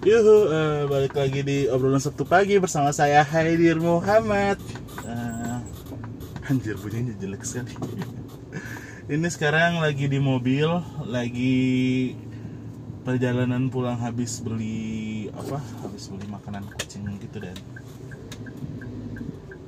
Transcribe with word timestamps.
Yuhu, 0.00 0.48
eh, 0.48 0.82
balik 0.88 1.12
lagi 1.12 1.44
di 1.44 1.68
obrolan 1.68 2.00
Sabtu 2.00 2.24
pagi 2.24 2.56
bersama 2.56 2.88
saya 2.88 3.20
Haidir 3.20 3.76
Muhammad. 3.76 4.56
Eh, 5.04 6.48
anjir 6.48 6.80
bunyinya 6.80 7.12
jelek 7.20 7.44
sekali. 7.44 7.76
Ini 9.12 9.28
sekarang 9.28 9.76
lagi 9.84 10.08
di 10.08 10.16
mobil, 10.16 10.72
lagi 11.04 12.16
perjalanan 13.04 13.68
pulang 13.68 14.00
habis 14.00 14.40
beli 14.40 15.28
apa? 15.36 15.60
Habis 15.84 16.08
beli 16.08 16.24
makanan 16.32 16.64
kucing 16.80 17.04
gitu 17.20 17.36
dan. 17.36 17.60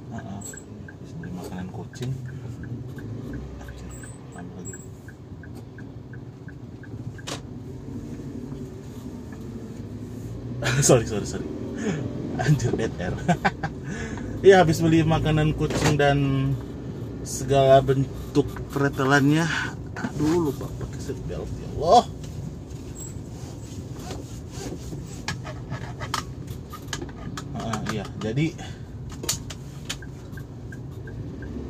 Ah, 0.09 0.17
ah, 0.17 0.41
habis 0.41 1.13
beli 1.13 1.29
makanan 1.29 1.69
kucing. 1.77 2.09
Anjir, 3.61 3.93
tambah 4.33 4.65
lagi. 4.65 4.81
sorry 10.89 11.05
sorry 11.05 11.27
sorry. 11.29 11.47
Anjir 12.41 12.73
dead 12.77 12.93
air. 12.97 13.15
Iya 14.43 14.67
habis 14.67 14.83
beli 14.83 15.07
makanan 15.07 15.55
kucing 15.55 15.95
dan 15.95 16.51
segala 17.23 17.79
bentuk 17.79 18.51
pretelannya 18.75 19.47
aduh 19.95 20.51
lupa 20.51 20.67
pakai 20.83 20.99
seatbelt 20.99 21.47
ya 21.47 21.69
Allah. 21.79 22.05
Ah, 27.55 27.79
iya 27.95 28.03
jadi 28.19 28.51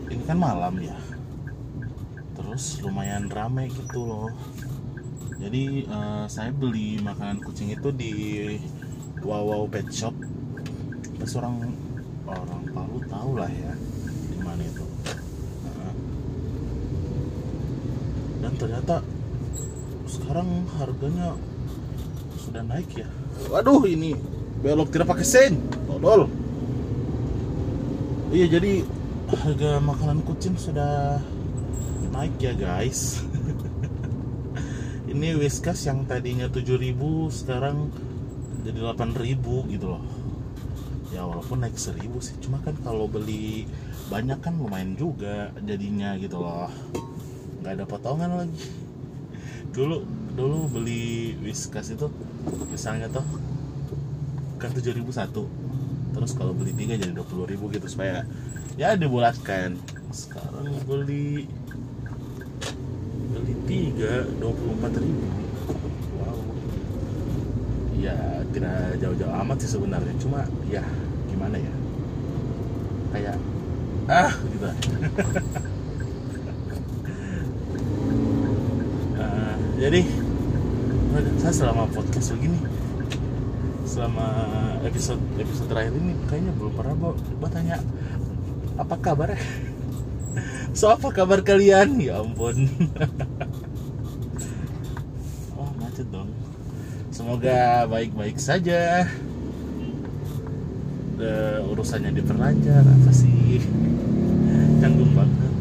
ini 0.09 0.23
kan 0.24 0.41
malam 0.41 0.80
ya. 0.80 0.96
Terus 2.41 2.80
lumayan 2.80 3.29
ramai 3.29 3.68
gitu 3.68 4.01
loh. 4.01 4.32
Jadi 5.37 5.84
eh, 5.84 6.24
saya 6.32 6.49
beli 6.57 7.05
makanan 7.05 7.45
kucing 7.45 7.68
itu 7.68 7.93
di 7.93 8.12
Wow 9.23 9.42
Wow 9.46 9.65
Pet 9.70 9.87
Shop. 9.95 10.15
Pas 11.18 11.32
orang 11.38 11.70
orang 12.26 12.62
Palu 12.74 12.98
tahu 13.06 13.30
lah 13.38 13.51
ya 13.51 13.73
di 14.30 14.38
mana 14.42 14.62
itu. 14.62 14.87
Nah. 15.66 15.95
dan 18.43 18.52
ternyata 18.59 18.96
sekarang 20.10 20.66
harganya 20.76 21.38
sudah 22.43 22.62
naik 22.66 22.90
ya. 22.98 23.09
Waduh 23.48 23.87
ini 23.87 24.18
belok 24.62 24.90
tidak 24.90 25.15
pakai 25.15 25.26
sen. 25.26 25.54
Tolol 25.87 26.26
iya 28.32 28.48
jadi 28.48 28.80
harga 29.28 29.76
makanan 29.84 30.24
kucing 30.24 30.56
sudah 30.56 31.20
naik 32.10 32.37
ya 32.40 32.56
guys. 32.56 33.20
Ini 35.12 35.37
Whiskas 35.37 35.84
yang 35.84 36.09
tadinya 36.09 36.48
7000 36.48 36.96
sekarang 37.28 37.93
jadi 38.63 38.79
8000 38.95 39.74
gitu 39.74 39.87
loh. 39.91 40.02
Ya 41.13 41.27
walaupun 41.29 41.60
naik 41.60 41.77
1000 41.77 41.99
sih. 42.23 42.35
Cuma 42.41 42.63
kan 42.63 42.73
kalau 42.80 43.10
beli 43.10 43.66
banyak 44.09 44.38
kan 44.41 44.57
lumayan 44.57 44.95
juga 44.96 45.51
jadinya 45.60 46.16
gitu 46.16 46.41
loh. 46.41 46.71
Nggak 47.60 47.73
ada 47.79 47.85
potongan 47.85 48.30
lagi. 48.46 48.65
Dulu 49.74 50.07
dulu 50.33 50.59
beli 50.73 51.37
Whiskas 51.45 51.93
itu 51.93 52.09
misalnya 52.71 53.10
tuh 53.13 53.24
kan 54.57 54.71
7000 54.73 55.05
satu. 55.13 55.45
Terus 56.13 56.33
kalau 56.37 56.57
beli 56.57 56.73
tiga 56.73 56.96
jadi 56.96 57.13
20000 57.13 57.59
gitu 57.77 57.87
supaya 57.90 58.24
ya 58.79 58.96
dibulatkan. 58.96 59.77
Sekarang 60.15 60.71
beli 60.87 61.51
beli 63.33 63.55
tiga 63.68 64.28
24000 64.41 65.43
wow 65.43 65.52
ya 68.03 68.43
tidak 68.51 68.99
jauh-jauh 68.99 69.35
amat 69.47 69.57
sih 69.63 69.71
sebenarnya. 69.71 70.15
Cuma 70.19 70.43
ya 70.67 70.83
gimana 71.31 71.57
ya? 71.57 71.73
Kayak 73.15 73.37
ah 74.11 74.33
gitu. 74.51 74.67
Eh, 79.23 79.55
jadi 79.83 80.01
saya 81.43 81.55
selama 81.55 81.91
podcast 81.91 82.35
begini 82.39 82.59
selama 83.83 84.25
episode 84.89 85.21
episode 85.37 85.69
terakhir 85.69 85.93
ini 86.01 86.17
kayaknya 86.31 86.53
belum 86.57 86.73
pernah 86.73 86.97
bawa 86.97 87.15
coba 87.19 87.49
tanya 87.53 87.77
apa 88.81 88.97
kabar 88.97 89.37
so 90.79 90.89
apa 90.89 91.12
kabar 91.12 91.45
kalian? 91.45 92.01
Ya 92.01 92.25
ampun 92.25 92.65
oh 95.61 95.71
macet 95.77 96.09
dong 96.09 96.33
semoga 97.22 97.87
baik-baik 97.87 98.34
saja. 98.34 99.06
Eh, 101.22 101.71
urusannya 101.71 102.19
diperlancar 102.19 102.83
apa 102.83 103.10
sih? 103.15 103.62
Canggung 104.83 105.15
banget. 105.15 105.53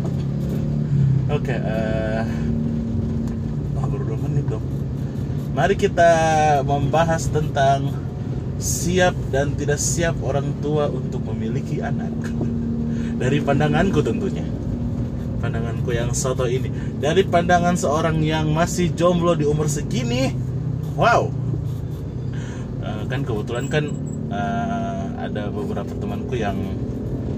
Oke 1.29 1.53
eh 1.53 2.25
oh, 3.77 3.85
baru 3.85 4.03
dua 4.09 4.19
menit 4.25 4.49
dong. 4.49 4.65
Mari 5.53 5.77
kita 5.77 6.11
membahas 6.65 7.29
tentang 7.29 7.93
siap 8.57 9.13
dan 9.29 9.53
tidak 9.53 9.77
siap 9.77 10.17
orang 10.25 10.49
tua 10.65 10.89
untuk 10.89 11.21
memiliki 11.29 11.77
anak. 11.77 12.09
Dari 13.21 13.37
pandanganku 13.37 14.01
tentunya. 14.01 14.49
Pandanganku 15.37 15.93
yang 15.93 16.09
soto 16.17 16.49
ini. 16.49 16.73
Dari 16.97 17.21
pandangan 17.21 17.77
seorang 17.77 18.17
yang 18.25 18.49
masih 18.49 18.97
jomblo 18.97 19.37
di 19.37 19.45
umur 19.45 19.69
segini 19.69 20.33
wow 20.97 21.40
kan 23.11 23.27
kebetulan 23.27 23.67
kan 23.67 23.85
eh, 24.31 25.05
ada 25.19 25.51
beberapa 25.51 25.91
temanku 25.99 26.39
yang 26.39 26.55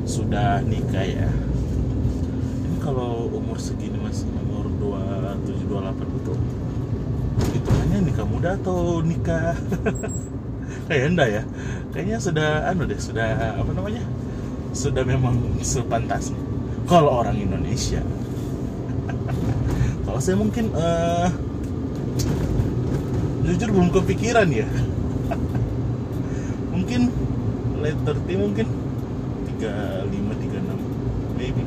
sudah 0.06 0.61
nikah 0.61 1.01
ya. 1.01 1.25
Ini 2.69 2.78
kalau 2.78 3.25
umur 3.34 3.57
segini 3.57 3.97
masih 3.97 4.29
umur 4.45 4.69
27 4.78 5.66
28 5.66 6.17
gitu 6.22 6.33
hitungannya 7.33 8.00
nikah 8.06 8.28
muda 8.29 8.53
atau 8.53 9.01
nikah 9.01 9.57
kayak 10.88 11.06
enggak 11.09 11.29
ya? 11.41 11.44
Kayaknya 11.89 12.17
sudah 12.22 12.50
anu 12.69 12.85
deh 12.85 13.00
sudah 13.01 13.57
apa 13.57 13.72
namanya? 13.73 14.06
Sudah 14.78 15.01
memang 15.01 15.41
sepantasnya 15.66 16.38
kalau 16.85 17.25
orang 17.25 17.41
Indonesia. 17.41 18.06
Kalau 20.06 20.19
saya 20.22 20.38
mungkin 20.38 20.69
eh, 20.78 21.28
jujur 23.50 23.73
belum 23.73 23.89
kepikiran 23.89 24.45
ya 24.53 24.67
late 27.83 27.99
30 28.07 28.39
mungkin 28.39 28.67
35 29.59 30.16
36 30.16 31.35
maybe. 31.35 31.63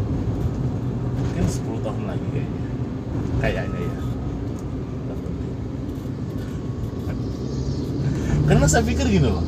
Mungkin 1.21 1.45
10 1.45 1.85
tahun 1.85 2.03
lagi 2.09 2.27
kayaknya. 2.33 2.63
Kayaknya 3.45 3.81
ya. 3.85 3.99
Karena 8.47 8.67
saya 8.71 8.83
pikir 8.87 9.07
gini 9.11 9.29
loh. 9.29 9.45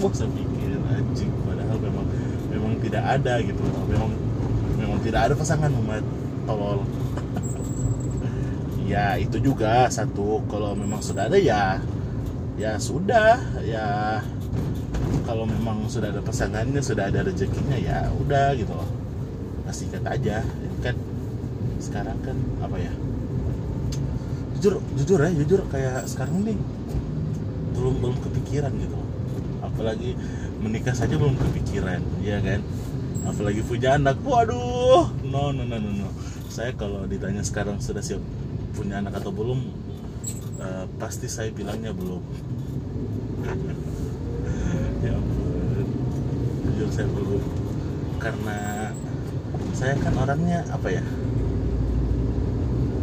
Wah 0.00 0.12
saya 0.16 0.32
pikir 0.32 0.80
anjing 0.88 1.30
padahal 1.44 1.76
memang 1.84 2.06
memang 2.48 2.72
tidak 2.80 3.04
ada 3.04 3.34
gitu 3.44 3.60
loh. 3.60 3.84
Memang 3.84 4.10
memang 4.80 4.98
tidak 5.04 5.20
ada 5.28 5.34
pasangan 5.36 5.68
umat 5.84 6.04
tolol. 6.48 6.80
Ya 8.88 9.20
itu 9.20 9.36
juga 9.42 9.92
satu. 9.92 10.40
Kalau 10.48 10.72
memang 10.72 11.04
sudah 11.04 11.28
ada 11.28 11.36
ya 11.36 11.82
ya 12.56 12.80
sudah 12.80 13.36
ya 13.68 14.22
kalau 15.26 15.42
memang 15.42 15.90
sudah 15.90 16.14
ada 16.14 16.22
pasangannya 16.22 16.78
sudah 16.78 17.10
ada 17.10 17.26
rezekinya 17.26 17.74
ya 17.74 18.06
udah 18.14 18.54
gitu 18.54 18.70
loh. 18.70 18.86
Pastikan 19.66 20.06
aja. 20.06 20.46
Kan 20.80 20.94
sekarang 21.82 22.16
kan 22.22 22.38
apa 22.62 22.78
ya 22.80 22.92
jujur 24.56 24.80
jujur 24.96 25.20
ya 25.20 25.28
jujur 25.36 25.60
kayak 25.68 26.08
sekarang 26.08 26.40
nih 26.40 26.56
belum 27.76 28.00
belum 28.00 28.16
kepikiran 28.22 28.70
gitu 28.78 28.94
loh. 28.94 29.10
Apalagi 29.66 30.14
menikah 30.62 30.94
saja 30.94 31.18
belum 31.18 31.34
kepikiran 31.34 32.00
ya 32.22 32.38
kan? 32.38 32.62
Apalagi 33.26 33.66
punya 33.66 33.98
anak 33.98 34.22
waduh 34.22 35.10
no 35.26 35.50
no 35.50 35.66
no 35.66 35.76
no, 35.82 35.90
no. 36.06 36.08
saya 36.46 36.70
kalau 36.78 37.04
ditanya 37.10 37.42
sekarang 37.42 37.82
sudah 37.82 37.98
siap 37.98 38.22
punya 38.78 39.02
anak 39.02 39.18
atau 39.18 39.34
belum 39.34 39.66
eh, 40.62 40.86
pasti 41.02 41.26
saya 41.26 41.50
bilangnya 41.50 41.90
belum 41.90 42.22
ya 45.04 45.12
ampun 45.12 45.86
jujur 46.64 46.88
saya 46.92 47.08
belum 47.12 47.44
karena 48.20 48.92
saya 49.76 49.92
kan 50.00 50.16
orangnya 50.16 50.64
apa 50.72 50.88
ya? 50.88 51.04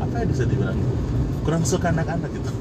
Apa 0.01 0.15
ya 0.19 0.25
bisa 0.25 0.43
dibilang? 0.49 0.77
Kurang 1.45 1.63
suka 1.63 1.89
anak-anak 1.93 2.33
gitu. 2.33 2.49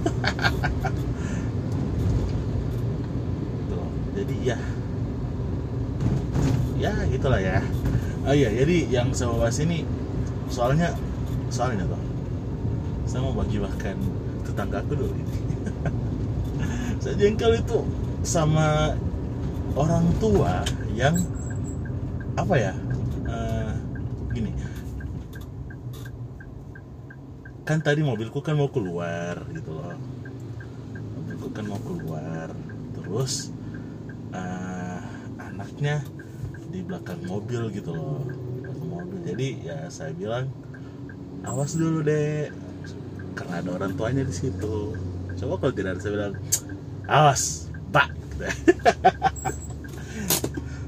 Loh. 3.72 3.88
jadi 4.12 4.36
ya. 4.52 4.58
Ya 6.76 6.92
gitulah 7.08 7.40
ya. 7.40 7.64
Oh 8.28 8.36
iya 8.36 8.52
jadi 8.52 8.76
yang 8.92 9.16
saya 9.16 9.32
bahas 9.32 9.56
ini 9.58 9.88
soalnya 10.52 10.92
soalnya 11.48 11.88
tuh 11.88 11.98
saya 13.08 13.24
mau 13.26 13.34
bagi 13.34 13.58
bahkan 13.58 13.96
tetangga 14.44 14.84
aku 14.84 14.94
dulu 14.94 15.14
ini. 15.16 15.36
Saya 17.02 17.18
jengkel 17.18 17.58
itu 17.58 17.82
sama 18.22 18.94
orang 19.72 20.04
tua 20.20 20.60
yang 20.92 21.16
apa 22.36 22.54
ya 22.56 22.72
eh, 23.28 23.72
gini. 24.32 24.52
Kan 27.62 27.78
tadi 27.80 28.02
mobilku 28.04 28.42
kan 28.44 28.58
mau 28.58 28.68
keluar 28.68 29.40
gitu 29.52 29.72
loh. 29.72 29.96
Mobilku 31.16 31.48
kan 31.52 31.64
mau 31.68 31.80
keluar. 31.80 32.48
Terus 32.96 33.52
eh, 34.32 35.00
anaknya 35.40 36.04
di 36.68 36.80
belakang 36.84 37.20
mobil 37.24 37.72
gitu 37.72 37.92
loh. 37.96 38.20
Mobil. 38.84 39.24
Jadi 39.24 39.48
ya 39.68 39.88
saya 39.88 40.12
bilang 40.12 40.52
awas 41.42 41.74
dulu 41.74 42.04
deh 42.04 42.52
karena 43.32 43.64
ada 43.64 43.70
orang 43.80 43.92
tuanya 43.96 44.24
di 44.24 44.34
situ. 44.34 44.92
Coba 45.40 45.54
kalau 45.58 45.72
tidak 45.72 45.96
ada 45.96 46.00
saya 46.00 46.12
bilang 46.12 46.34
awas 47.08 47.72
pak. 47.88 48.08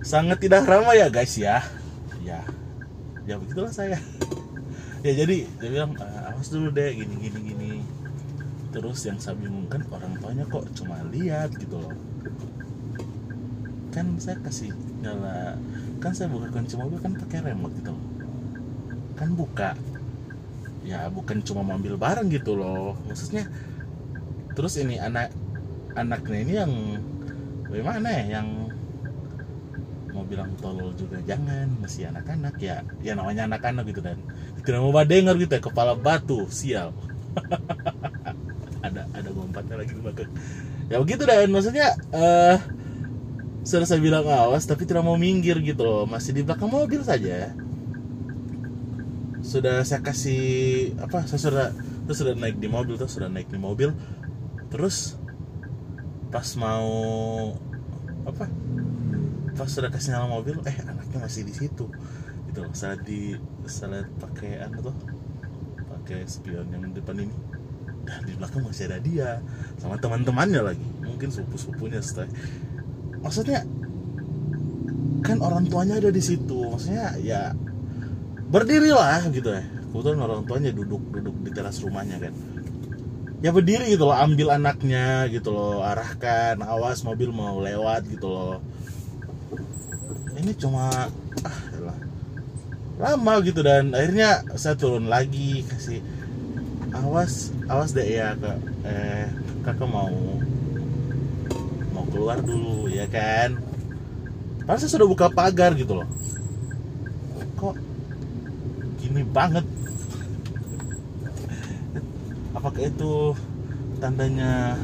sangat 0.05 0.37
tidak 0.37 0.69
ramah 0.69 0.93
ya 0.93 1.09
guys 1.09 1.33
ya. 1.41 1.65
Ya. 2.21 2.45
Ya 3.25 3.41
begitulah 3.41 3.73
saya. 3.73 3.97
Ya 5.01 5.13
jadi 5.17 5.49
dia 5.49 5.69
bilang 5.73 5.97
"Ah, 5.97 6.33
awas 6.37 6.53
dulu 6.53 6.69
deh 6.69 6.93
gini 6.93 7.17
gini 7.17 7.41
gini. 7.41 7.73
Terus 8.69 9.01
yang 9.09 9.17
saya 9.17 9.41
bingungkan 9.41 9.81
orang 9.89 10.13
tuanya 10.21 10.45
kok 10.45 10.69
cuma 10.77 11.01
lihat 11.09 11.57
gitu 11.57 11.81
loh. 11.81 11.97
Kan 13.97 14.21
saya 14.21 14.37
kasih 14.45 14.77
nyala 15.01 15.57
kan 16.05 16.13
saya 16.13 16.29
buka 16.29 16.53
kunci 16.53 16.77
mobil 16.77 17.01
kan 17.01 17.17
pakai 17.17 17.41
remote 17.41 17.73
gitu 17.81 17.97
loh. 17.97 18.05
Kan 19.17 19.33
buka. 19.33 19.73
Ya 20.85 21.09
bukan 21.09 21.41
cuma 21.41 21.65
mau 21.65 21.81
ambil 21.81 21.97
barang 21.97 22.29
gitu 22.29 22.53
loh. 22.53 22.93
Maksudnya 23.09 23.49
terus 24.53 24.77
ini 24.77 25.01
anak 25.01 25.33
anaknya 25.97 26.39
ini 26.45 26.53
yang 26.61 26.73
bagaimana 27.73 28.09
ya? 28.09 28.41
Yang 28.41 28.64
mau 30.25 30.33
bilang 30.33 30.57
tolol 30.57 30.97
juga 30.97 31.21
jangan 31.29 31.69
masih 31.85 32.09
anak-anak 32.09 32.57
ya. 32.57 32.81
Ya 33.05 33.13
namanya 33.13 33.45
anak-anak 33.45 33.85
gitu 33.93 34.01
dan. 34.01 34.17
Tidak 34.57 34.81
mau 34.81 34.97
dengar 35.05 35.37
gitu 35.37 35.53
ya 35.53 35.61
kepala 35.61 35.93
batu 35.93 36.49
sial. 36.49 36.97
Ada 38.85 39.09
ada 39.17 39.33
lompatnya 39.33 39.81
lagi 39.81 39.97
belakang 39.97 40.29
ya 40.93 41.01
begitu 41.01 41.25
dan. 41.29 41.49
Maksudnya 41.53 41.97
eh 42.13 42.57
sudah 43.65 43.89
saya 43.89 44.01
bilang 44.01 44.29
awas 44.29 44.65
tapi 44.69 44.89
tidak 44.89 45.05
mau 45.05 45.21
minggir 45.21 45.61
gitu 45.61 45.85
loh. 45.85 46.05
Masih 46.09 46.33
di 46.33 46.41
belakang 46.41 46.73
mobil 46.73 47.05
saja. 47.05 47.53
Sudah 49.45 49.85
saya 49.85 50.01
kasih 50.01 50.97
apa 51.01 51.29
saya 51.29 51.41
sudah 51.41 51.69
terus 52.09 52.17
sudah 52.21 52.33
naik 52.37 52.57
di 52.61 52.69
mobil 52.69 52.97
terus 52.97 53.13
sudah 53.13 53.29
naik 53.29 53.53
di 53.53 53.61
mobil. 53.61 53.93
Terus 54.73 55.21
pas 56.33 56.49
mau 56.57 56.89
apa 58.25 58.49
pas 59.55 59.71
sudah 59.71 59.91
kasih 59.91 60.19
nyala 60.19 60.27
mobil 60.27 60.59
eh 60.67 60.77
anaknya 60.83 61.19
masih 61.23 61.47
di 61.47 61.55
situ. 61.55 61.87
Gitu 62.51 62.61
saat 62.75 63.07
di 63.07 63.39
saat 63.65 64.11
pakai 64.19 64.67
anu 64.67 64.91
tuh 64.91 64.97
pakai 65.91 66.27
spion 66.27 66.67
yang 66.75 66.91
depan 66.91 67.23
ini. 67.23 67.35
Dan 68.05 68.21
di 68.29 68.37
belakang 68.37 68.67
masih 68.67 68.91
ada 68.91 68.99
dia 69.01 69.41
sama 69.79 69.97
teman-temannya 69.97 70.61
lagi. 70.61 70.87
Mungkin 71.01 71.33
sepupu-sepupunya 71.33 72.05
setelah 72.05 72.29
maksudnya 73.25 73.65
kan 75.25 75.41
orang 75.41 75.71
tuanya 75.71 75.97
ada 76.03 76.11
di 76.13 76.21
situ. 76.21 76.69
Maksudnya 76.69 77.17
ya 77.23 77.57
berdirilah 78.51 79.31
gitu 79.33 79.49
ya. 79.55 79.65
Kebetulan 79.65 80.21
orang 80.21 80.43
tuanya 80.45 80.75
duduk 80.75 81.01
duduk 81.15 81.37
di 81.47 81.51
teras 81.55 81.79
rumahnya 81.81 82.19
kan. 82.19 82.35
Ya 83.41 83.53
berdiri 83.53 83.93
gitu 83.93 84.09
loh 84.09 84.17
ambil 84.17 84.57
anaknya 84.57 85.29
gitu 85.29 85.53
loh 85.53 85.85
arahkan 85.85 86.59
awas 86.65 87.05
mobil 87.05 87.29
mau 87.29 87.61
lewat 87.61 88.09
gitu 88.09 88.25
loh 88.25 88.65
ini 90.39 90.53
cuma 90.57 90.91
ah 91.45 91.59
elah. 91.79 91.99
lama 92.95 93.35
gitu 93.43 93.59
dan 93.65 93.91
akhirnya 93.91 94.47
saya 94.55 94.79
turun 94.79 95.11
lagi 95.11 95.67
kasih 95.67 95.99
awas 96.95 97.51
awas 97.67 97.91
deh 97.91 98.07
ya 98.07 98.39
kak. 98.39 98.59
Eh 98.87 99.27
kakak 99.67 99.89
mau 99.91 100.13
mau 101.91 102.05
keluar 102.13 102.39
dulu 102.39 102.87
ya 102.87 103.11
kan. 103.11 103.59
Padahal 104.63 104.81
saya 104.81 104.93
sudah 104.95 105.09
buka 105.11 105.27
pagar 105.29 105.75
gitu 105.75 105.99
loh. 105.99 106.09
Kok 107.59 107.75
gini 109.03 109.27
banget? 109.27 109.67
Apakah 112.55 112.81
itu 112.81 113.35
tandanya 113.99 114.79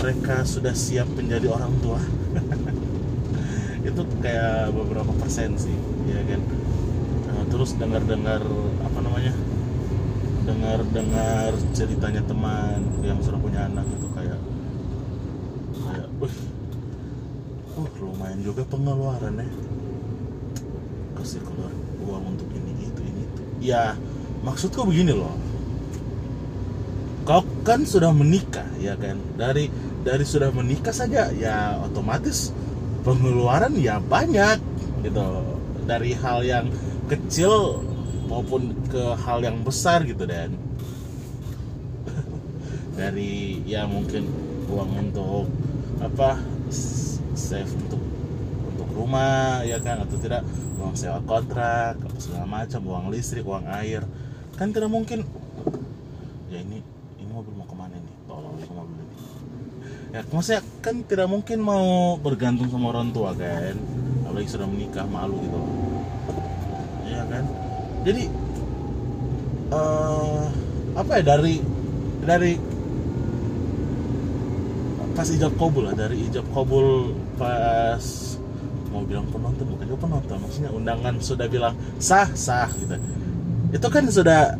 mereka 0.00 0.46
sudah 0.46 0.72
siap 0.72 1.06
menjadi 1.12 1.50
orang 1.52 1.74
tua 1.84 2.00
itu 3.80 4.02
kayak 4.20 4.76
beberapa 4.76 5.12
persen 5.16 5.56
sih 5.56 5.72
ya 6.04 6.20
kan? 6.24 6.40
Nah, 7.30 7.44
terus 7.48 7.72
dengar-dengar 7.80 8.44
apa 8.84 8.98
namanya? 9.00 9.32
Dengar-dengar 10.44 11.56
ceritanya 11.72 12.22
teman 12.24 12.80
yang 13.00 13.20
sudah 13.24 13.40
punya 13.40 13.64
anak 13.70 13.86
itu 13.88 14.08
kayak 14.12 14.40
kayak 15.80 16.08
wih 16.20 16.36
uh 17.80 17.92
lumayan 18.04 18.40
juga 18.44 18.62
pengeluaran 18.68 19.40
ya 19.40 19.48
kasih 21.20 21.40
keluar 21.44 21.72
uang 22.04 22.36
untuk 22.36 22.48
ini 22.52 22.88
itu 22.88 23.00
ini 23.04 23.20
itu. 23.24 23.42
Ya 23.64 23.96
maksudku 24.44 24.84
begini 24.84 25.12
loh. 25.16 25.36
Kau 27.28 27.44
kan 27.64 27.84
sudah 27.84 28.12
menikah 28.12 28.66
ya 28.80 28.96
kan? 28.96 29.20
Dari 29.36 29.68
dari 30.00 30.24
sudah 30.24 30.48
menikah 30.52 30.92
saja 30.96 31.28
ya 31.32 31.76
otomatis 31.84 32.52
pengeluaran 33.02 33.74
ya 33.76 33.98
banyak 34.00 34.60
gitu. 35.04 35.26
Dari 35.88 36.14
hal 36.14 36.44
yang 36.46 36.66
kecil 37.10 37.82
maupun 38.30 38.76
ke 38.86 39.18
hal 39.26 39.42
yang 39.42 39.60
besar 39.64 40.06
gitu 40.06 40.22
dan. 40.28 40.54
Dari 43.00 43.64
ya 43.66 43.88
mungkin 43.90 44.28
uang 44.70 44.90
untuk 45.10 45.50
apa 46.00 46.38
save 47.34 47.72
untuk 47.74 48.00
untuk 48.70 48.88
rumah 48.94 49.66
ya 49.66 49.82
kan 49.82 50.06
atau 50.06 50.16
tidak 50.16 50.46
uang 50.80 50.94
sewa 50.96 51.20
kontrak 51.26 51.98
apa 51.98 52.18
segala 52.22 52.46
macam 52.46 52.80
uang 52.86 53.10
listrik 53.10 53.42
uang 53.42 53.66
air. 53.80 54.06
Kan 54.54 54.70
tidak 54.70 54.92
mungkin 54.92 55.26
ya 56.50 56.58
ini 56.62 56.82
ini 57.22 57.30
mobil 57.30 57.54
mau 57.54 57.66
ke 57.66 57.76
mana 57.78 57.94
nih 57.94 58.14
tolong 58.26 58.58
ke 58.58 58.72
mobil 58.74 58.98
ini 58.98 59.16
ya 60.10 60.20
maksudnya 60.34 60.62
kan 60.82 61.06
tidak 61.06 61.30
mungkin 61.30 61.58
mau 61.62 62.18
bergantung 62.18 62.66
sama 62.66 62.90
orang 62.90 63.14
tua 63.14 63.30
kan? 63.34 63.78
Apalagi 64.26 64.48
sudah 64.50 64.66
menikah 64.66 65.06
malu 65.06 65.38
gitu. 65.42 65.58
Ya 67.06 67.22
kan? 67.30 67.44
Jadi 68.02 68.24
eh 69.70 70.42
apa 70.98 71.12
ya 71.18 71.22
dari 71.22 71.62
dari 72.26 72.52
pas 75.14 75.28
ijab 75.30 75.54
kabul 75.54 75.86
lah 75.90 75.94
dari 75.94 76.26
ijab 76.26 76.46
kabul 76.50 77.14
pas 77.38 78.02
mau 78.90 79.06
bilang 79.06 79.26
penonton 79.30 79.62
bukan 79.70 79.86
juga 79.86 80.00
penonton 80.10 80.36
maksudnya 80.42 80.70
undangan 80.74 81.14
sudah 81.22 81.46
bilang 81.46 81.74
sah 82.02 82.26
sah 82.34 82.70
gitu. 82.74 82.98
Itu 83.70 83.86
kan 83.86 84.10
sudah 84.10 84.58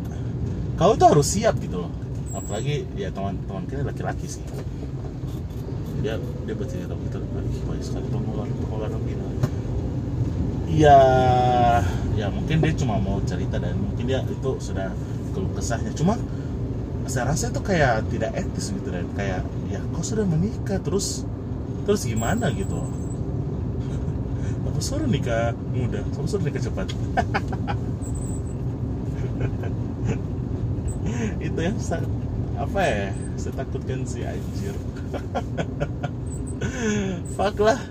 kau 0.79 0.95
tuh 0.95 1.11
harus 1.11 1.27
siap 1.27 1.59
gitu 1.59 1.83
loh. 1.83 1.91
Apalagi 2.31 2.87
ya 2.95 3.11
teman-teman 3.11 3.67
kita 3.67 3.83
laki-laki 3.83 4.27
sih 4.27 4.43
dia 6.01 6.13
dia 6.47 6.55
bercerita 6.57 6.93
begitu 6.97 7.17
"Ih, 7.21 7.61
banyak 7.69 7.85
sekali. 7.85 8.05
Pengeluaran 8.13 8.49
pengeluaran 8.61 9.01
gitu 9.07 9.25
ya 10.71 10.97
ya 12.15 12.27
mungkin 12.31 12.59
dia 12.63 12.73
cuma 12.75 12.99
mau 12.99 13.19
cerita 13.23 13.57
dan 13.59 13.75
mungkin 13.79 14.03
dia 14.07 14.19
itu 14.27 14.51
sudah 14.59 14.91
keluh 15.35 15.51
kesahnya. 15.55 15.91
Cuma 15.95 16.15
saya 17.09 17.33
rasa 17.33 17.49
itu 17.51 17.61
kayak 17.63 18.05
tidak 18.13 18.31
etis 18.37 18.71
gitu 18.73 18.89
dan 18.93 19.05
kayak 19.17 19.41
ya 19.71 19.79
kau 19.95 20.03
sudah 20.05 20.23
menikah? 20.27 20.77
Terus 20.83 21.25
terus 21.87 22.03
gimana 22.07 22.51
gitu? 22.55 22.77
Apa 24.67 24.79
suruh 24.81 25.07
nikah 25.09 25.53
muda? 25.73 26.01
Apa 26.05 26.27
suruh 26.27 26.43
nikah 26.45 26.61
cepat? 26.61 26.87
Itu 31.41 31.59
yang 31.61 31.77
sa- 31.81 32.05
apa 32.61 32.81
ya 32.85 33.09
saya 33.41 33.53
takutkan 33.57 34.05
si 34.05 34.21
anjir 34.21 34.75
fuck 37.41 37.57
lah. 37.65 37.81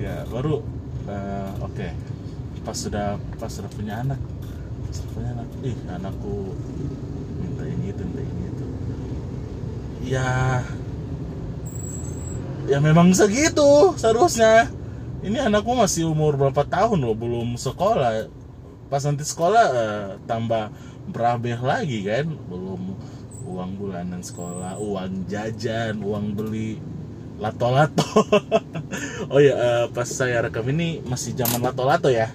Ya 0.00 0.24
baru 0.32 0.64
eh, 1.04 1.50
oke. 1.60 1.88
Pas 2.64 2.72
sudah 2.72 3.20
pas 3.36 3.52
sudah 3.52 3.68
punya 3.76 4.00
anak. 4.00 4.16
Pas 4.88 4.94
sudah 4.96 5.10
punya 5.12 5.30
anak. 5.36 5.48
Ih 5.60 5.76
anakku 5.92 6.56
minta 7.44 7.62
ini 7.68 7.92
itu 7.92 8.02
minta 8.08 8.22
ini 8.24 8.42
itu. 8.48 8.64
Ya 10.08 10.28
ya 12.64 12.78
memang 12.80 13.12
segitu 13.12 13.92
seharusnya. 14.00 14.72
Ini 15.20 15.52
anakku 15.52 15.76
masih 15.76 16.08
umur 16.08 16.40
berapa 16.40 16.64
tahun 16.64 17.04
loh 17.04 17.12
belum 17.12 17.60
sekolah. 17.60 18.32
Pas 18.88 19.04
nanti 19.04 19.28
sekolah 19.28 19.64
eh, 19.76 20.08
tambah 20.24 20.72
berabeh 21.12 21.60
lagi 21.60 22.00
kan? 22.00 22.32
Belum 22.48 22.96
uang 23.46 23.78
bulanan 23.78 24.24
sekolah 24.24 24.74
uang 24.82 25.30
jajan 25.30 26.02
uang 26.02 26.34
beli 26.34 26.82
lato-lato. 27.40 28.04
Oh 29.26 29.42
ya 29.42 29.58
eh, 29.58 29.86
pas 29.90 30.06
saya 30.06 30.38
rekam 30.46 30.62
ini 30.70 31.02
masih 31.02 31.34
zaman 31.34 31.58
lato-lato 31.58 32.06
ya. 32.06 32.30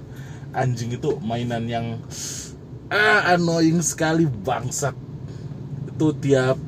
Anjing 0.52 1.00
itu 1.00 1.16
mainan 1.24 1.64
yang 1.64 2.04
ah 2.92 3.32
annoying 3.32 3.80
sekali 3.80 4.28
bangsat. 4.28 4.92
Itu 5.88 6.12
tiap 6.20 6.60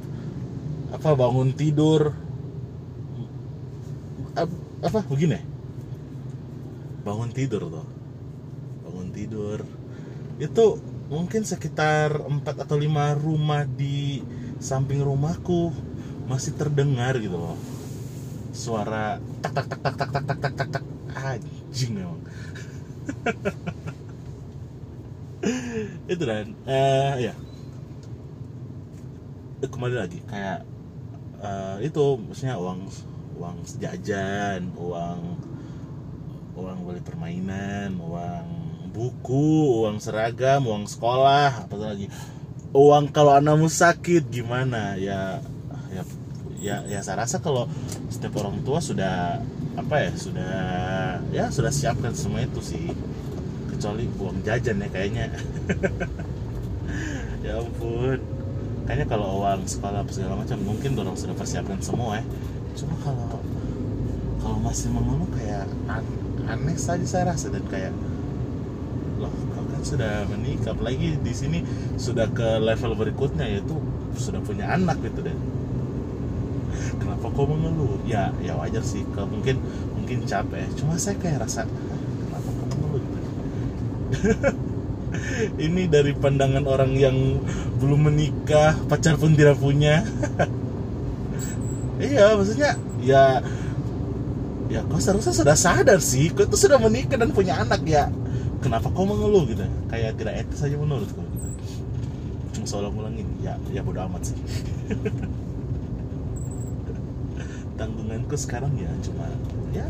apa 0.96 1.10
bangun 1.20 1.52
tidur. 1.52 2.16
Ap- 4.40 4.64
apa 4.80 5.00
begini 5.12 5.44
bangun 7.04 7.30
tidur 7.36 7.68
tuh. 7.68 7.88
Bangun 8.88 9.12
tidur. 9.12 9.60
Itu 10.40 10.80
mungkin 11.12 11.44
sekitar 11.44 12.16
4 12.16 12.64
atau 12.64 12.80
5 12.80 12.88
rumah 13.20 13.68
di 13.68 14.24
samping 14.64 15.04
rumahku 15.04 15.76
masih 16.32 16.56
terdengar 16.56 17.20
gitu 17.20 17.36
loh 17.36 17.60
suara 18.54 19.18
tak 19.42 19.52
tak 19.58 19.66
tak 19.66 19.80
tak 19.82 19.96
tak 19.98 20.10
tak 20.14 20.24
tak 20.24 20.38
tak 20.38 20.54
tak 20.54 20.70
tak. 20.78 20.84
Anjing 21.14 21.92
memang. 21.98 22.22
Itu 26.12 26.24
dan. 26.24 26.54
Eh 26.70 27.28
ya. 27.28 27.34
Eh, 29.60 29.70
kembali 29.70 29.96
lagi. 29.98 30.22
Kayak 30.30 30.64
eh, 31.42 31.90
itu 31.90 32.22
maksudnya 32.22 32.56
uang 32.62 32.88
uang 33.34 33.58
jajan 33.82 34.70
uang 34.78 35.22
uang 36.54 36.78
beli 36.86 37.02
permainan 37.02 37.98
uang 37.98 38.48
buku 38.94 39.82
uang 39.82 39.98
seragam 39.98 40.70
uang 40.70 40.86
sekolah 40.86 41.66
apa 41.66 41.76
lagi. 41.76 42.08
Uang 42.74 43.10
kalau 43.10 43.34
anakmu 43.38 43.70
sakit 43.70 44.30
gimana? 44.30 44.98
Ya 44.98 45.42
ya 46.64 46.78
ya 46.88 47.00
saya 47.04 47.18
rasa 47.28 47.38
kalau 47.44 47.68
setiap 48.08 48.40
orang 48.40 48.64
tua 48.64 48.80
sudah 48.80 49.44
apa 49.76 49.96
ya 50.06 50.12
sudah 50.16 50.54
ya 51.36 51.46
sudah 51.52 51.72
siapkan 51.74 52.14
semua 52.16 52.48
itu 52.48 52.62
sih. 52.64 52.86
Kecuali 53.72 54.06
uang 54.22 54.38
jajan 54.48 54.78
ya 54.84 54.90
kayaknya. 54.96 55.26
Ya 57.44 57.60
ampun. 57.60 58.20
Kayaknya 58.88 59.08
kalau 59.08 59.44
uang 59.44 59.64
sekolah 59.68 60.04
segala 60.12 60.36
macam 60.40 60.58
mungkin 60.64 60.96
orang 61.00 61.16
sudah 61.16 61.36
persiapkan 61.36 61.80
semua 61.80 62.20
ya. 62.20 62.24
Cuma 62.76 62.96
kalau 63.04 63.40
kalau 64.42 64.58
masih 64.60 64.92
mengeluh 64.92 65.30
kayak 65.36 65.68
an- 65.88 66.20
aneh 66.48 66.78
saja 66.80 67.06
saya 67.08 67.24
rasa. 67.36 67.48
Dan 67.52 67.64
kayak 67.68 67.92
loh 69.22 69.32
kau 69.54 69.64
kan 69.72 69.82
sudah 69.86 70.14
menikah? 70.28 70.74
Apalagi 70.76 71.18
di 71.22 71.34
sini 71.34 71.60
sudah 71.96 72.28
ke 72.34 72.60
level 72.60 72.94
berikutnya 72.98 73.46
yaitu 73.48 73.76
sudah 74.18 74.42
punya 74.44 74.70
anak 74.70 75.00
gitu 75.02 75.26
dan 75.26 75.38
kenapa 77.24 77.40
kau 77.40 77.48
mengeluh. 77.48 77.96
Ya 78.04 78.36
ya 78.44 78.52
wajar 78.60 78.84
sih. 78.84 79.08
Kalau 79.16 79.32
mungkin 79.32 79.56
mungkin 79.96 80.28
capek. 80.28 80.68
Cuma 80.76 81.00
saya 81.00 81.16
kayak 81.24 81.48
rasa 81.48 81.64
"Hah, 81.64 82.00
kenapa 82.20 82.50
kau 82.52 82.66
mengeluh 82.68 83.00
gitu? 83.00 83.20
Ini 85.72 85.82
dari 85.88 86.12
pandangan 86.12 86.68
orang 86.68 86.92
yang 87.00 87.40
belum 87.80 88.12
menikah 88.12 88.76
pacar 88.92 89.16
pun 89.16 89.40
tidak 89.40 89.56
punya. 89.56 90.04
Iya 92.04 92.36
maksudnya 92.36 92.76
ya 93.00 93.40
ya 94.68 94.82
kau 94.92 95.00
seharusnya 95.00 95.32
sudah 95.32 95.56
sadar 95.56 96.04
sih. 96.04 96.28
Kau 96.36 96.44
itu 96.44 96.60
sudah 96.60 96.76
menikah 96.76 97.16
dan 97.16 97.32
punya 97.32 97.56
anak 97.64 97.80
ya. 97.88 98.12
Kenapa 98.60 98.92
kau 98.92 99.08
mengeluh 99.08 99.48
gitu? 99.48 99.64
Kayak 99.88 100.20
tidak 100.20 100.44
etis 100.44 100.60
saja 100.60 100.76
menurutku 100.76 101.24
gitu. 101.24 101.48
Cuma 102.60 102.66
seolah 102.68 102.92
ngulangin. 102.92 103.30
Ya 103.40 103.56
ya 103.72 103.80
bodo 103.86 104.04
amat 104.04 104.34
sih 104.34 104.36
tanggunganku 107.84 108.40
sekarang 108.40 108.72
ya 108.80 108.88
cuma 109.04 109.28
ya 109.76 109.84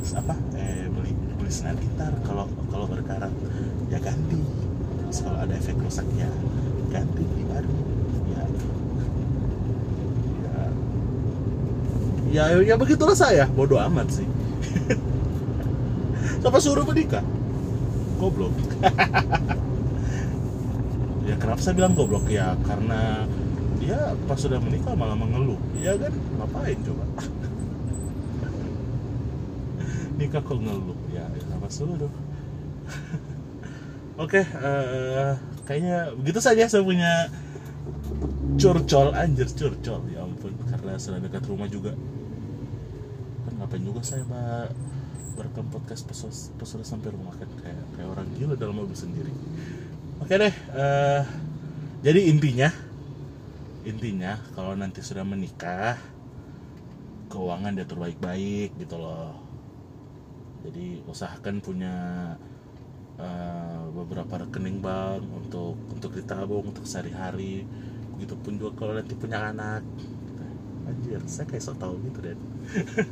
Terus 0.00 0.12
apa? 0.24 0.36
Eh 0.56 0.88
beli 0.88 1.12
beli 1.36 1.52
senar 1.52 1.76
gitar 1.76 2.12
kalau 2.24 2.48
kalau 2.72 2.88
berkarat. 2.88 3.32
Ya 3.92 4.00
ganti. 4.00 4.40
Terus 5.04 5.20
kalau 5.20 5.38
ada 5.40 5.52
efek 5.52 5.76
rusak 5.80 6.04
ya 6.16 6.28
ganti 6.88 7.24
baru. 7.48 7.72
Ya. 8.32 8.44
Ya. 10.44 10.64
Ya, 12.28 12.72
ya 12.72 12.74
begitulah 12.76 13.16
saya. 13.16 13.48
Bodoh 13.52 13.80
amat 13.84 14.12
sih. 14.12 14.28
Siapa 16.40 16.56
suruh 16.60 16.84
menikah? 16.88 17.24
Goblok 18.16 18.52
ya 21.28 21.36
kenapa 21.36 21.60
saya 21.60 21.76
bilang 21.76 21.92
goblok? 21.92 22.24
Ya 22.32 22.56
karena 22.64 23.28
dia 23.76 24.16
pas 24.24 24.40
sudah 24.40 24.56
menikah 24.56 24.96
malah 24.96 25.12
mengeluh. 25.12 25.60
Ya 25.76 25.92
kan? 26.00 26.08
Ngapain 26.40 26.80
coba? 26.80 27.04
Nikah 30.18 30.40
kok 30.40 30.58
ngeluh? 30.58 30.96
Ya 31.12 31.28
kenapa 31.36 31.68
suruh 31.68 32.00
oke 34.24 34.40
eh, 34.40 35.32
kayaknya 35.68 36.16
begitu 36.16 36.40
saja 36.40 36.64
saya 36.64 36.80
punya 36.80 37.28
curcol 38.56 39.12
anjir 39.12 39.52
curcol. 39.52 40.00
Ya 40.08 40.24
ampun 40.24 40.56
karena 40.64 40.96
sudah 40.96 41.20
dekat 41.20 41.44
rumah 41.44 41.68
juga. 41.68 41.92
Kan 43.44 43.52
ngapain 43.60 43.84
juga 43.84 44.00
saya 44.00 44.24
mbak? 44.24 44.72
Merekam 45.36 45.68
podcast 45.70 46.08
sudah 46.64 46.88
sampai 46.88 47.12
rumah 47.12 47.36
kan? 47.36 47.46
Kayak 47.60 47.84
kayak 47.94 48.08
orang 48.08 48.26
gila 48.34 48.56
dalam 48.56 48.80
mobil 48.80 48.96
sendiri 48.96 49.30
oke 50.22 50.34
deh 50.34 50.54
eh, 50.54 51.22
jadi 52.04 52.20
intinya 52.30 52.68
intinya 53.86 54.36
kalau 54.52 54.76
nanti 54.76 55.00
sudah 55.00 55.24
menikah 55.24 55.96
keuangan 57.28 57.76
diatur 57.76 58.00
baik-baik 58.00 58.72
gitu 58.80 58.96
loh. 58.96 59.36
Jadi 60.64 61.00
usahakan 61.06 61.62
punya 61.62 61.94
eh, 63.20 63.82
beberapa 63.94 64.44
rekening 64.44 64.78
bank 64.82 65.22
untuk 65.28 65.76
untuk 65.92 66.10
ditabung 66.16 66.72
untuk 66.72 66.84
sehari-hari. 66.88 67.64
Begitupun 68.16 68.58
juga 68.58 68.72
kalau 68.76 68.92
nanti 68.98 69.14
punya 69.14 69.52
anak. 69.52 69.84
Anjir 70.88 71.20
saya 71.28 71.44
kayak 71.44 71.60
sok 71.60 71.76
tahu 71.84 72.00
gitu 72.08 72.18
deh 72.24 72.36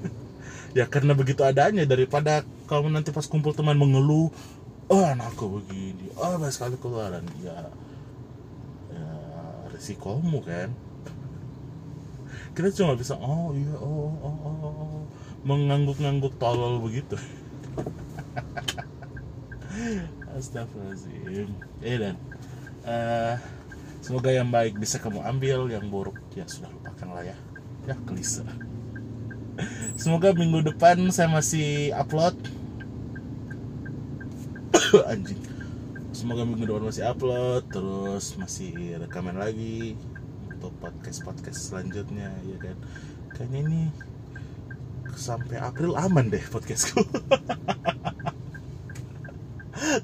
ya 0.79 0.85
karena 0.89 1.13
begitu 1.13 1.45
adanya 1.45 1.85
daripada 1.85 2.41
kamu 2.69 2.89
nanti 2.89 3.13
pas 3.13 3.29
kumpul 3.29 3.53
teman 3.53 3.77
mengeluh 3.77 4.33
oh 4.91 5.03
anakku 5.03 5.61
begini. 5.61 6.11
Oh 6.19 6.39
banyak 6.39 6.55
sekali 6.55 6.77
keluaran. 6.79 7.25
Ya 7.43 7.71
ya 8.93 9.09
risikomu 9.75 10.43
kan? 10.43 10.71
Kita 12.57 12.73
cuma 12.73 12.97
bisa 12.97 13.15
oh 13.21 13.53
iya 13.53 13.77
oh 13.77 14.13
oh 14.17 14.37
oh, 14.47 14.57
oh. 14.65 15.01
mengangguk-ngangguk 15.45 16.41
tolol 16.41 16.81
begitu. 16.81 17.19
Astagfirullahaladzim. 20.37 21.49
Eh 21.85 21.97
dan 22.01 22.17
eh, 22.85 23.37
Semoga 24.01 24.31
yang 24.31 24.55
baik 24.55 24.79
bisa 24.79 25.03
kamu 25.03 25.19
ambil 25.27 25.67
Yang 25.67 25.91
buruk 25.91 26.15
ya 26.39 26.47
sudah 26.47 26.71
lupakan 26.71 27.11
lah 27.11 27.27
ya. 27.27 27.37
Ya 27.91 27.99
kelisa 28.07 28.47
Semoga 29.97 30.37
minggu 30.37 30.63
depan 30.63 31.01
saya 31.11 31.33
masih 31.33 31.91
upload 31.97 32.37
Anjing. 35.13 35.41
Semoga 36.17 36.49
minggu 36.49 36.65
depan 36.65 36.89
masih 36.89 37.05
upload 37.05 37.69
Terus 37.69 38.41
masih 38.41 38.97
rekaman 39.05 39.37
lagi 39.37 40.01
Untuk 40.49 40.73
podcast-podcast 40.81 41.61
selanjutnya 41.61 42.33
ya 42.49 42.57
kan? 42.57 42.77
Kayaknya 43.37 43.59
ini 43.69 43.83
Sampai 45.17 45.57
April 45.57 45.97
aman 45.97 46.29
deh 46.29 46.45
podcastku. 46.53 47.01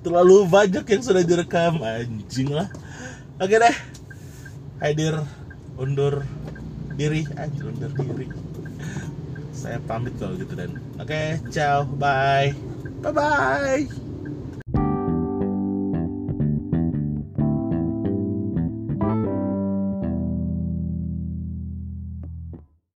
Terlalu 0.05 0.49
banyak 0.49 0.85
yang 0.89 1.03
sudah 1.05 1.21
direkam 1.21 1.85
anjing 1.85 2.49
lah. 2.49 2.73
Oke 3.37 3.61
deh. 3.61 3.77
Hadir 4.81 5.21
undur 5.77 6.25
diri. 6.97 7.29
Anjir 7.37 7.69
undur 7.69 7.93
diri. 7.93 8.27
Saya 9.53 9.79
pamit 9.85 10.17
kalau 10.17 10.33
gitu 10.41 10.57
dan. 10.57 10.81
Oke 10.97 11.45
ciao. 11.53 11.85
Bye. 11.85 12.57
Bye 13.03 13.13
bye 13.13 14.02